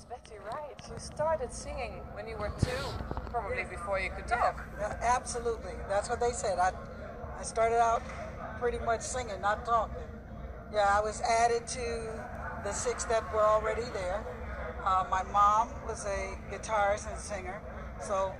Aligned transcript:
Miss 0.00 0.06
Betty 0.06 0.40
Wright, 0.46 0.80
you 0.88 0.98
started 0.98 1.52
singing 1.52 1.92
when 2.14 2.26
you 2.26 2.34
were 2.38 2.50
two, 2.58 3.04
probably 3.30 3.64
before 3.64 4.00
you 4.00 4.08
could 4.08 4.26
talk. 4.26 4.66
Yeah, 4.78 4.96
absolutely. 5.02 5.72
That's 5.90 6.08
what 6.08 6.20
they 6.20 6.30
said. 6.30 6.58
I, 6.58 6.70
I 7.38 7.42
started 7.42 7.78
out 7.78 8.02
pretty 8.58 8.78
much 8.78 9.02
singing, 9.02 9.38
not 9.42 9.66
talking. 9.66 10.02
Yeah, 10.72 10.86
I 10.88 11.02
was 11.02 11.20
added 11.20 11.66
to 11.66 12.24
the 12.64 12.72
six 12.72 13.04
that 13.06 13.30
were 13.34 13.42
already 13.42 13.84
there. 13.92 14.24
Uh, 14.86 15.04
my 15.10 15.22
mom 15.24 15.68
was 15.86 16.06
a 16.06 16.34
guitarist 16.50 17.10
and 17.10 17.20
singer, 17.20 17.60
so 18.00 18.32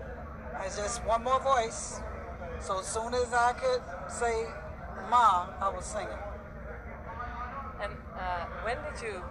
I 0.56 0.64
just 0.64 1.04
one 1.04 1.22
more 1.22 1.40
voice. 1.40 2.00
So 2.60 2.78
as 2.78 2.86
soon 2.86 3.12
as 3.12 3.34
I 3.34 3.52
could 3.52 3.82
say 4.10 4.46
"mom," 5.10 5.50
I 5.60 5.68
was 5.68 5.84
singing. 5.84 6.08
And 7.82 7.92
uh, 8.18 8.46
when 8.64 8.78
did 8.94 9.02
you 9.02 9.22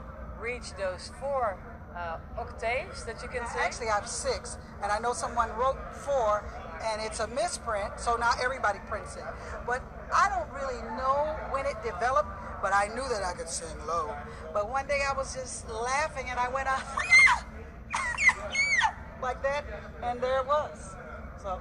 reach 0.42 0.74
those 0.78 1.12
four 1.20 1.58
uh, 1.96 2.18
octaves 2.38 3.04
that 3.06 3.22
you 3.22 3.30
can 3.30 3.46
sing? 3.48 3.62
Actually, 3.62 3.90
I 3.90 3.96
have 3.96 4.08
six, 4.08 4.58
and 4.82 4.92
I 4.92 5.00
know 5.00 5.14
someone 5.14 5.50
wrote 5.58 5.78
four, 5.94 6.44
and 6.84 7.02
it's 7.02 7.20
a 7.20 7.28
misprint, 7.28 8.00
so 8.00 8.16
now 8.16 8.32
everybody 8.44 8.80
prints 8.88 9.16
it. 9.16 9.24
But 9.66 9.82
I 10.16 10.30
don't 10.30 10.50
really 10.54 10.82
know 10.98 11.36
when 11.52 11.66
it 11.66 11.76
developed, 11.84 12.30
but 12.62 12.74
I 12.74 12.88
knew 12.90 13.08
that 13.10 13.24
I 13.24 13.34
could 13.34 13.50
sing 13.50 13.76
low. 13.88 14.16
But 14.54 14.70
one 14.70 14.88
day 14.88 15.00
I 15.10 15.14
was 15.16 15.36
just 15.36 15.68
laughing, 15.70 16.28
and 16.30 16.40
I 16.40 16.50
went 16.50 16.68
out 16.68 16.82
like 19.22 19.42
that, 19.44 19.66
and 20.04 20.22
there 20.22 20.40
it 20.40 20.48
was. 20.48 20.96
So 21.42 21.60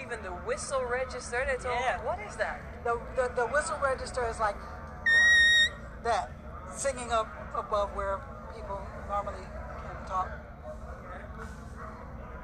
even 0.00 0.22
the 0.22 0.30
whistle 0.30 0.84
register, 0.84 1.44
they 1.46 1.62
told 1.62 1.76
Yeah. 1.80 1.98
what 2.04 2.18
is 2.20 2.36
that? 2.36 2.60
the, 2.84 3.00
the 3.16 3.32
the 3.34 3.46
whistle 3.46 3.78
register 3.82 4.28
is 4.28 4.38
like 4.38 4.56
that, 6.02 6.30
singing 6.76 7.12
up 7.12 7.28
above 7.54 7.94
where 7.94 8.20
people 8.54 8.80
normally 9.08 9.46
can 9.46 10.06
talk. 10.06 10.28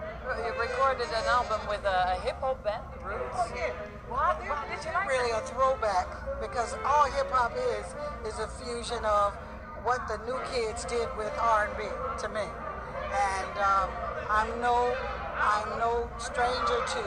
You 0.01 0.53
recorded 0.61 1.09
an 1.09 1.27
album 1.27 1.61
with 1.69 1.85
a, 1.85 2.19
hip 2.23 2.37
hop 2.41 2.63
band, 2.63 2.83
the 2.95 3.09
Roots. 3.09 3.35
Oh 3.35 3.53
yeah. 3.55 3.73
Why, 4.09 4.35
why 4.47 4.67
did 4.71 4.85
you 4.85 4.93
like 4.93 5.09
really 5.09 5.33
that? 5.33 5.43
a 5.43 5.47
throwback 5.47 6.41
because 6.41 6.75
all 6.85 7.11
hip 7.11 7.31
hop 7.31 7.53
is 7.57 7.87
is 8.33 8.39
a 8.39 8.49
fusion 8.49 9.05
of 9.05 9.35
what 9.83 10.07
the 10.09 10.19
new 10.27 10.39
kids 10.53 10.85
did 10.85 11.09
with 11.17 11.33
R&B 11.41 11.83
to 12.23 12.29
me, 12.29 12.47
and 12.47 13.55
um, 13.59 13.89
I'm 14.29 14.61
no 14.61 14.95
I'm 15.37 15.79
no 15.79 16.09
stranger 16.19 16.79
to 16.95 17.05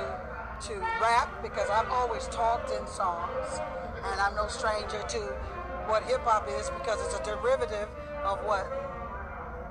to 0.67 0.79
rap 1.01 1.29
because 1.43 1.69
I've 1.69 1.89
always 1.89 2.27
talked 2.27 2.71
in 2.71 2.85
songs, 2.87 3.59
and 4.03 4.19
I'm 4.19 4.35
no 4.35 4.47
stranger 4.47 5.01
to 5.07 5.21
what 5.87 6.03
hip 6.03 6.21
hop 6.21 6.47
is 6.47 6.69
because 6.69 6.99
it's 7.05 7.19
a 7.19 7.23
derivative 7.23 7.87
of 8.23 8.39
what 8.45 8.65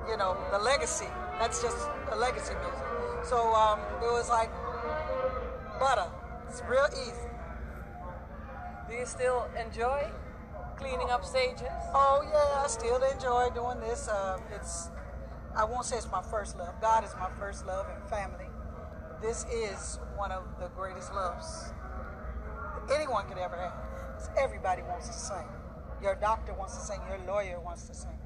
you 0.08 0.16
know 0.16 0.36
the 0.50 0.58
legacy. 0.58 1.08
That's 1.38 1.62
just 1.62 1.88
a 2.10 2.16
legacy 2.16 2.54
music. 2.54 3.24
So 3.24 3.54
um, 3.54 3.80
it 4.02 4.12
was 4.12 4.28
like 4.28 4.50
butter. 5.78 6.10
It's 6.48 6.62
real 6.68 6.86
easy. 6.92 7.28
Do 8.88 8.94
you 8.94 9.06
still 9.06 9.48
enjoy 9.58 10.10
cleaning 10.76 11.10
up 11.10 11.24
stages? 11.24 11.62
Oh 11.94 12.22
yeah, 12.24 12.64
I 12.64 12.66
still 12.68 13.02
enjoy 13.02 13.48
doing 13.54 13.80
this. 13.80 14.08
Uh, 14.08 14.38
it's 14.54 14.90
I 15.56 15.64
won't 15.64 15.84
say 15.84 15.96
it's 15.96 16.10
my 16.10 16.22
first 16.22 16.56
love. 16.58 16.74
God 16.80 17.04
is 17.04 17.14
my 17.18 17.30
first 17.38 17.66
love 17.66 17.86
and 17.94 18.02
family. 18.10 18.46
This 19.20 19.44
is 19.52 19.98
one 20.16 20.32
of 20.32 20.44
the 20.58 20.68
greatest 20.68 21.14
loves 21.14 21.72
anyone 22.90 23.26
could 23.26 23.38
ever 23.38 23.56
have. 23.56 23.72
Everybody 24.38 24.82
wants 24.82 25.08
to 25.08 25.14
sing. 25.14 25.46
Your 26.02 26.16
doctor 26.16 26.52
wants 26.54 26.76
to 26.76 26.82
sing. 26.82 27.00
Your 27.08 27.18
lawyer 27.32 27.60
wants 27.60 27.86
to 27.86 27.94
sing. 27.94 28.18